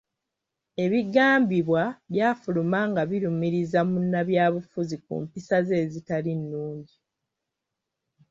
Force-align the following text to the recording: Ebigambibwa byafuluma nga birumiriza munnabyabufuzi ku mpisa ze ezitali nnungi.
Ebigambibwa 0.83 1.83
byafuluma 2.11 2.79
nga 2.89 3.01
birumiriza 3.09 3.79
munnabyabufuzi 3.89 4.95
ku 5.05 5.13
mpisa 5.23 5.57
ze 5.67 5.75
ezitali 5.83 6.31
nnungi. 6.39 6.95